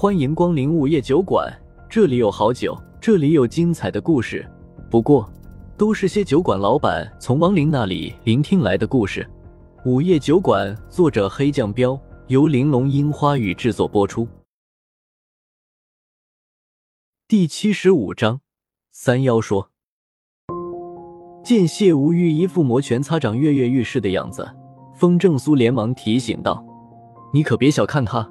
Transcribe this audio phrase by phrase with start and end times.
[0.00, 1.46] 欢迎光临午夜酒馆，
[1.86, 4.50] 这里有好酒，这里有精彩的故事。
[4.90, 5.30] 不过，
[5.76, 9.28] 都是些酒馆老板从亡灵那里聆听来的故事。
[9.84, 14.26] 午夜酒馆，作者黑酱标，由玲珑樱花雨制作播出。
[17.28, 18.40] 第七十五章，
[18.90, 19.70] 三妖说。
[21.44, 24.48] 见谢无虞一副摩拳擦掌、跃跃欲试的样子，
[24.94, 26.64] 风正苏连忙提醒道
[27.34, 28.26] ：“你可别小看他，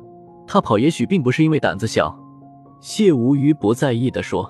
[0.52, 2.18] 他跑也许并不是因为胆子小。”
[2.82, 4.50] 谢无虞不在意的说：“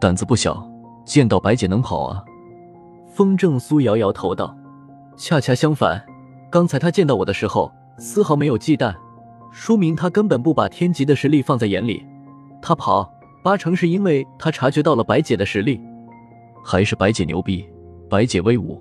[0.00, 0.64] 胆子不小，
[1.04, 2.22] 见到白姐能跑啊？”
[3.12, 4.56] 风正苏摇摇头道
[5.16, 6.00] ：“恰恰相反，
[6.50, 8.94] 刚才他见到我的时候丝毫没有忌惮，
[9.50, 12.04] 说明他根本不把天级的实力放在眼里。
[12.62, 15.80] 他跑，八成是因为他察觉到了白姐的实力，
[16.62, 17.66] 还是白姐牛逼。”
[18.10, 18.80] 白姐威武，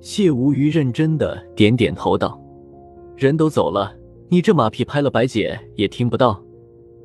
[0.00, 2.38] 谢无虞认真的点点头道
[3.16, 3.94] ：“人都走了，
[4.30, 6.40] 你这马屁拍了白姐也听不到。”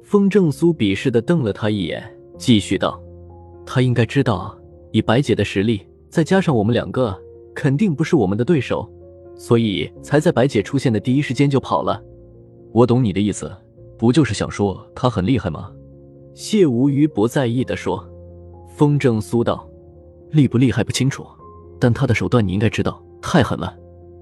[0.04, 2.04] 风正苏鄙视的瞪了他一眼，
[2.38, 3.02] 继续道
[3.66, 4.56] ：“他应该知道，
[4.92, 7.20] 以白姐的实力，再加上我们两个，
[7.56, 8.88] 肯定不是我们的对手，
[9.36, 12.00] 所以才在白姐出现的第一时间就跑了。”
[12.72, 13.52] 我懂你的意思，
[13.98, 15.72] 不就是想说他很厉害吗？
[16.36, 18.08] 谢无虞不在意的说。
[18.76, 19.68] 风正苏道
[20.30, 21.26] ：“厉不厉害不清楚。”
[21.80, 23.76] 但他的手段你应该知道，太狠了，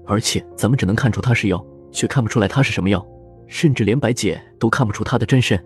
[0.06, 3.02] 而且咱们只能看出他是妖，却看不出来他是什么妖，
[3.46, 5.58] 甚至连白姐都看不出他的真身，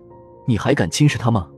[0.47, 1.49] 你还敢轻视他吗？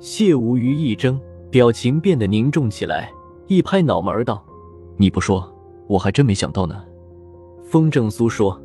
[0.00, 1.20] 谢无虞一怔，
[1.50, 3.12] 表情变得凝重起来，
[3.46, 4.42] 一拍脑门道
[4.96, 5.46] ：“你不说，
[5.86, 6.82] 我还真没想到呢。”
[7.62, 8.58] 风正苏说：“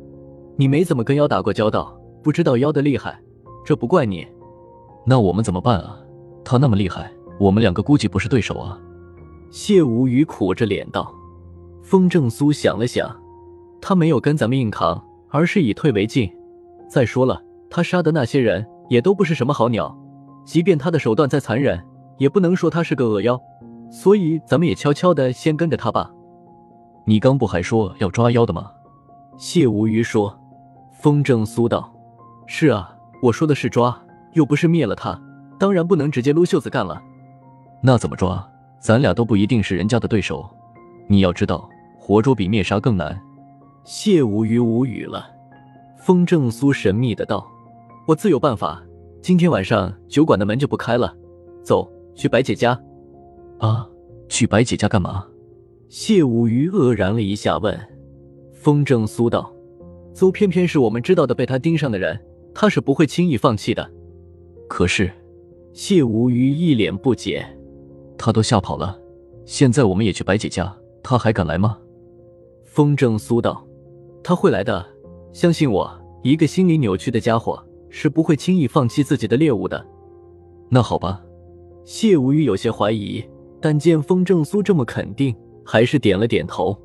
[0.56, 3.20] 你没怎么跟妖打过交道，不知道妖的厉害，
[3.64, 4.26] 这不怪你。
[5.04, 6.00] 那我们怎么办啊？
[6.42, 8.80] 他那么厉害，我们两个估计不是对手啊。”
[9.52, 11.14] 谢无虞苦着脸道
[11.82, 13.14] ：“风正苏想了想，
[13.80, 16.30] 他没有跟咱们硬扛，而是以退为进。
[16.88, 19.96] 再说了，他杀的那些人也都不是什么好鸟，
[20.44, 21.82] 即便他的手段再残忍，
[22.18, 23.40] 也不能说他是个恶妖。
[23.90, 26.10] 所以咱们也悄悄的先跟着他吧。”
[27.06, 28.70] 你刚不还说要抓妖的吗？
[29.36, 30.36] 谢无虞说。
[30.92, 31.92] 风正苏道
[32.46, 33.96] ：“是啊，我说的是抓，
[34.32, 35.20] 又不是灭了他，
[35.58, 37.00] 当然不能直接撸袖子干了。
[37.80, 38.44] 那怎么抓？”
[38.78, 40.48] 咱俩都不一定是人家的对手，
[41.08, 43.20] 你要知道，活捉比灭杀更难。
[43.86, 45.30] 谢无虞无语了。
[45.96, 47.48] 风正苏神秘的道
[48.04, 48.84] ：“我自有办法。
[49.22, 51.16] 今天晚上酒馆的门就不开了，
[51.62, 52.78] 走去白姐家。”
[53.58, 53.88] 啊，
[54.28, 55.24] 去白姐家干嘛？
[55.88, 57.78] 谢无虞愕然了一下，问。
[58.52, 59.54] 风正苏道
[60.12, 62.20] ：“邹偏偏是我们知道的被他盯上的人，
[62.52, 63.88] 他是不会轻易放弃的。”
[64.68, 65.08] 可是，
[65.72, 67.46] 谢无虞一脸不解。
[68.18, 68.98] 他都吓跑了，
[69.44, 71.78] 现在我们也去白姐家，他还敢来吗？
[72.64, 73.65] 风正苏道
[74.28, 74.84] ：“他会来的，
[75.32, 75.88] 相信我，
[76.24, 79.86] 一个心理扭曲的家伙是不会轻易放弃自己的猎物的。”
[80.68, 81.22] 那好吧，
[81.84, 83.24] 谢无语有些怀疑，
[83.60, 85.32] 但见风正苏这么肯定，
[85.64, 86.76] 还是点了点头。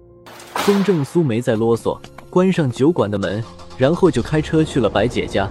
[0.54, 1.98] 风正苏没再啰嗦，
[2.30, 3.44] 关上酒馆的门，
[3.76, 5.50] 然后就开车去了白姐家。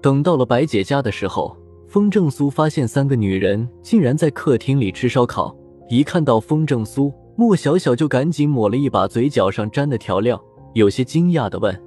[0.00, 1.56] 等到了白姐家的时候。
[1.86, 5.54] 风正苏发现三个女人竟然在客厅里吃烧烤，
[5.90, 10.42] 一看到风正苏，莫小小就赶紧抹了一把嘴角上沾的调料，
[10.74, 11.78] 有些惊讶的问：“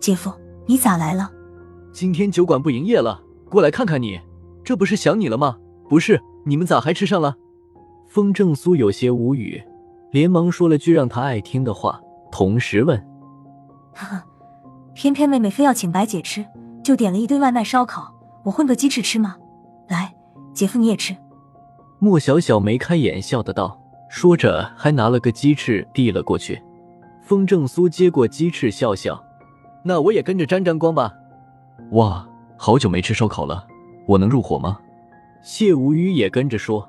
[0.00, 0.32] 姐夫，
[0.66, 1.30] 你咋来了？
[1.92, 4.20] 今天酒馆不营业了，过来看看你，
[4.62, 5.56] 这不是想你了吗？
[5.88, 7.36] 不是，你们咋还吃上了？”
[8.06, 9.62] 风正苏有些无语，
[10.12, 12.00] 连忙说了句让他爱听的话，
[12.30, 12.98] 同时问
[13.94, 14.22] ：“呵呵，
[14.94, 16.44] 偏偏妹妹非要请白姐吃，
[16.82, 19.36] 就点了一堆外卖烧烤，我混个鸡翅吃吗？”
[19.88, 20.14] 来，
[20.54, 21.16] 姐夫你也吃。
[21.98, 23.78] 莫小小眉开眼笑的道，
[24.08, 26.62] 说着还拿了个鸡翅递了过去。
[27.28, 29.22] 风正苏接过鸡翅，笑笑
[29.84, 31.12] ：“那我也跟着沾沾光吧。”
[31.92, 33.66] 哇，好久没吃烧烤了，
[34.06, 34.78] 我能入伙吗？
[35.42, 36.88] 谢无虞也跟着说。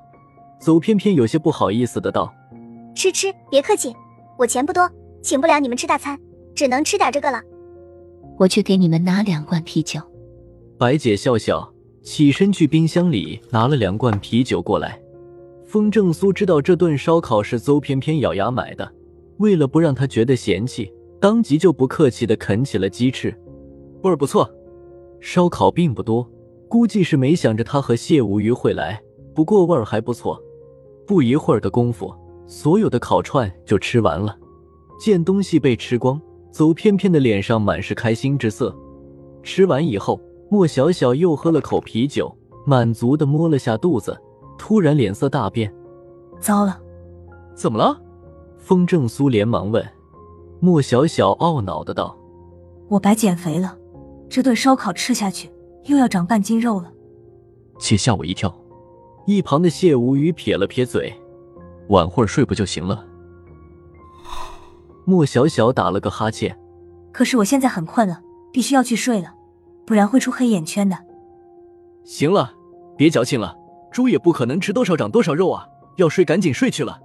[0.57, 2.33] 走偏偏有些不好意思的道
[2.95, 3.93] ：“吃吃，别客气，
[4.37, 4.89] 我钱不多，
[5.21, 6.17] 请不了你们吃大餐，
[6.55, 7.41] 只能吃点这个了。
[8.37, 9.99] 我去给你们拿两罐啤酒。”
[10.79, 11.69] 白姐笑笑。
[12.01, 14.97] 起身去冰箱里拿了两罐啤酒过来。
[15.65, 18.89] 风正苏知道这顿烧烤是邹偏偏咬牙买的，
[19.39, 23.33] 为了不让他觉得嫌弃，当即就不客气的啃起了鸡翅，
[24.03, 24.49] 味儿不错。
[25.19, 26.25] 烧烤并不多，
[26.69, 29.01] 估计是没想着他和谢无鱼会来，
[29.33, 30.41] 不过味儿还不错。
[31.05, 32.13] 不一会儿的功夫，
[32.47, 34.37] 所有的烤串就吃完了。
[34.99, 36.21] 见东西被吃光，
[36.51, 38.73] 邹偏偏的脸上满是开心之色。
[39.43, 40.19] 吃完以后。
[40.51, 44.19] 莫小小又喝了口啤酒，满足的摸了下肚子，
[44.57, 45.71] 突然脸色大变。
[46.39, 46.75] 糟了，
[47.53, 48.01] 怎么了？
[48.59, 49.83] 风正苏连忙问。
[50.59, 52.15] 莫小小懊恼的道
[52.89, 53.77] ：“我白减肥了，
[54.29, 55.49] 这顿烧烤吃下去，
[55.85, 56.91] 又要长半斤肉了。
[57.79, 58.53] 且吓我一跳。
[59.25, 61.13] 一旁的谢无虞撇了撇嘴，
[61.89, 63.05] 晚会儿睡不就行了？
[65.05, 66.59] 莫小小打了个哈欠。
[67.11, 68.21] 可是我现在很困了，
[68.51, 69.33] 必须要去睡了，
[69.85, 70.97] 不然会出黑眼圈的。
[72.03, 72.53] 行了，
[72.97, 73.55] 别矫情了，
[73.91, 75.67] 猪也不可能吃多少长多少肉啊！
[75.97, 76.99] 要睡赶紧睡去了。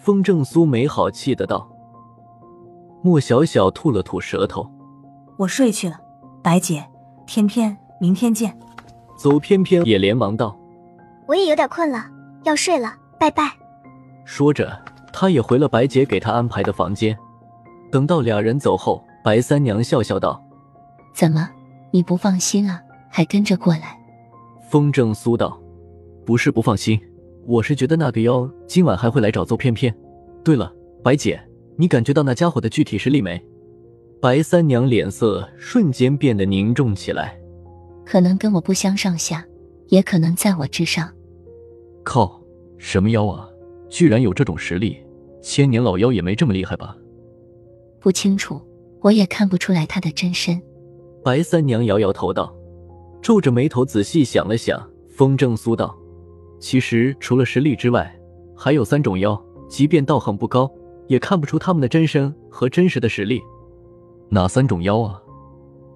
[0.00, 1.68] 风正苏没好气的道。
[3.02, 4.68] 莫小小吐了吐舌头，
[5.36, 6.00] 我睡去了。
[6.42, 6.82] 白姐，
[7.26, 8.58] 偏偏，明天见。
[9.16, 10.58] 走偏偏也连忙道，
[11.26, 12.06] 我也有点困了，
[12.44, 13.52] 要睡了，拜拜。
[14.24, 14.78] 说着，
[15.12, 17.16] 他也回了白姐给他安排的房间。
[17.92, 20.42] 等到俩人走后，白三娘笑笑道
[21.12, 21.46] ：“怎么，
[21.90, 22.80] 你不放心啊？
[23.10, 23.98] 还跟着过来？”
[24.70, 25.60] 风正苏道
[26.24, 26.98] ：“不是不放心，
[27.46, 29.94] 我是觉得那个妖今晚还会来找邹偏偏。
[30.44, 30.72] 对了，
[31.02, 31.40] 白姐，
[31.76, 33.40] 你感觉到那家伙的具体实力没？”
[34.20, 37.40] 白三娘脸色瞬间变得凝重起来。
[38.04, 39.44] 可能跟我不相上下，
[39.88, 41.10] 也可能在我之上。
[42.04, 42.40] 靠，
[42.76, 43.48] 什么妖啊？
[43.88, 44.98] 居然有这种实力？
[45.42, 46.94] 千年老妖也没这么厉害吧？
[47.98, 48.60] 不清楚，
[49.00, 50.60] 我也看不出来他的真身。
[51.24, 52.54] 白三娘摇摇头道，
[53.22, 54.86] 皱着眉头仔细想了想。
[55.08, 55.94] 风正苏道
[56.60, 58.14] ：“其实除了实力之外，
[58.54, 60.70] 还有三种妖，即便道行不高，
[61.08, 63.42] 也看不出他们的真身和真实的实力。
[64.28, 65.20] 哪三种妖啊？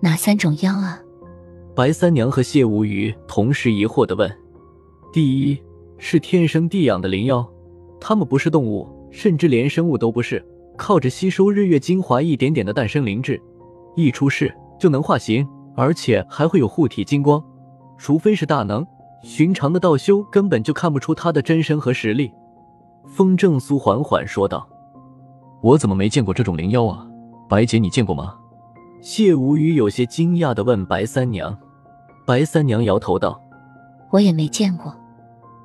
[0.00, 1.00] 哪三种妖啊？”
[1.76, 4.31] 白三娘和谢无虞同时疑惑的问
[5.12, 5.58] ：“第一
[5.99, 7.46] 是天生地养的灵妖，
[8.00, 10.44] 他们不是动物，甚至连生物都不是。”
[10.76, 13.40] 靠着吸收日月精华，一点点的诞生灵智，
[13.94, 15.46] 一出世就能化形，
[15.76, 17.40] 而且还会有护体金光。
[17.96, 18.84] 除非是大能，
[19.25, 22.31] 寻常的道修根本就看不出他的真身和实力。
[23.06, 24.69] 风正苏缓缓说道
[25.62, 27.06] ：“我怎么没见过这种灵妖啊？
[27.49, 28.37] 白姐，你见过吗？”
[29.00, 31.56] 谢无虞有些惊讶的问白三娘。
[32.26, 33.41] 白三娘摇头道
[34.12, 34.94] ：“我也没见过。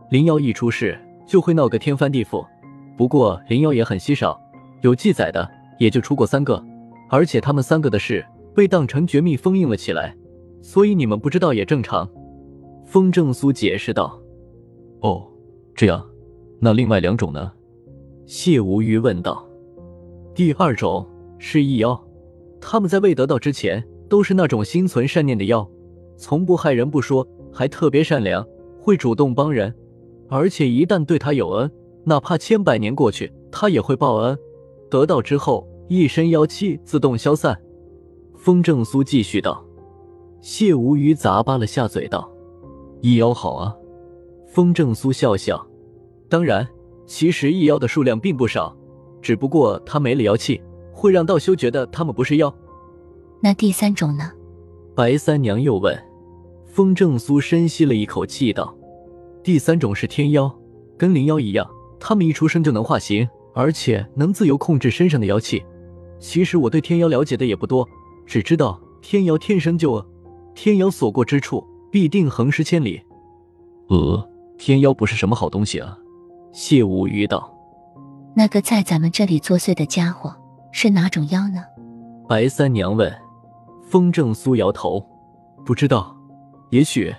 [0.09, 0.97] 灵妖一出世
[1.27, 2.45] 就会闹个天翻地覆，
[2.95, 4.39] 不过灵妖也很稀少。”
[4.81, 5.45] 有记载的
[5.77, 6.63] 也就出过三个，
[7.09, 8.25] 而且他们三个的事
[8.55, 10.15] 被当成绝密封印了起来，
[10.61, 12.09] 所以你们不知道也正常。
[12.89, 14.19] 风正苏解释道
[15.01, 15.23] ：“哦，
[15.75, 16.03] 这样，
[16.59, 17.51] 那另外两种呢？”
[18.25, 19.47] 谢无鱼问道
[20.33, 21.07] ：“第二种
[21.37, 22.03] 是异妖，
[22.59, 25.69] 他们在未得到之前都是那种心存善念的妖，
[26.17, 28.43] 从不害人不说，还特别善良，
[28.81, 29.71] 会主动帮人，
[30.27, 31.71] 而且一旦对他有恩，
[32.05, 34.35] 哪怕千百年过去，他也会报恩。”
[34.89, 37.55] 得到之后，一身妖气自动消散。
[38.35, 39.63] 风正苏继续道
[40.41, 42.27] ：“谢无鱼咂巴了下嘴道，
[43.01, 43.75] 异妖好啊。”
[44.47, 45.65] 风正苏笑笑
[46.29, 46.67] ：“当然，
[47.05, 48.75] 其实异妖的数量并不少，
[49.21, 50.61] 只不过他没了妖气，
[50.91, 52.53] 会让道修觉得他们不是妖。”
[53.41, 54.31] 那第三种呢？
[54.95, 55.97] 白三娘又问。
[56.65, 58.75] 风正苏深吸了一口气道
[59.43, 60.53] ：“第三种是天妖，
[60.97, 61.67] 跟灵妖一样，
[61.99, 65.61] 他们一出生就能化形。”而且能自由控制身上的妖气。
[66.17, 67.85] 其实我对天妖了解的也不多，
[68.25, 70.05] 只知道天妖天生就恶，
[70.53, 71.61] 天妖所过之处
[71.91, 73.01] 必定横尸千里。
[73.87, 75.97] 呃，天妖不是什么好东西啊。
[76.51, 77.53] 谢无鱼道
[78.35, 80.35] ：“那个在咱们这里作祟的家伙
[80.71, 81.63] 是哪种妖呢？”
[82.27, 83.11] 白三娘问。
[83.87, 85.03] 风正苏摇头，
[85.65, 86.15] 不知道。
[86.69, 87.13] 也许……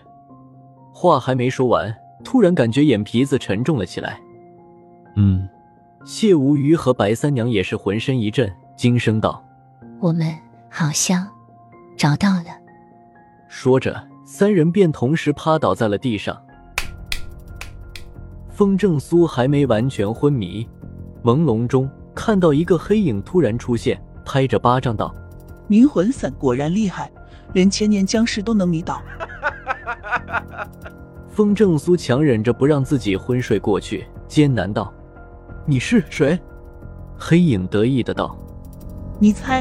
[0.92, 1.92] 话还没说完，
[2.22, 4.20] 突然感觉眼皮子沉重了起来。
[5.16, 5.48] 嗯。
[6.02, 9.44] 谢无鱼和白三娘也是浑身一震，惊声道
[10.00, 10.34] ：“我们
[10.70, 11.28] 好像
[11.94, 12.46] 找到了。”
[13.48, 16.40] 说着，三人便同时趴倒在了地上。
[18.48, 20.64] 风正苏还没完全昏迷，
[21.24, 25.12] 朦胧中看到一个黑影突然出现，拍着巴掌道
[25.66, 27.10] ：“迷魂散果然厉害，
[27.54, 29.02] 连千年僵尸都能迷倒。
[31.28, 34.94] ”风正苏强忍着不让自己昏睡过去，艰难道。
[35.66, 36.38] 你是谁？
[37.18, 38.38] 黑影得意的道
[39.18, 39.60] ：“你猜。”